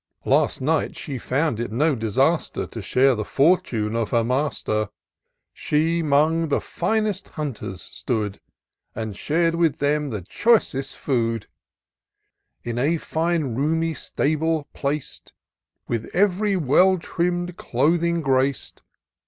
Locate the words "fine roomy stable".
12.97-14.67